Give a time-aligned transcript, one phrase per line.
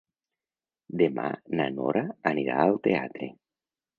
[1.01, 1.25] Demà
[1.59, 3.29] na Nora anirà al teatre.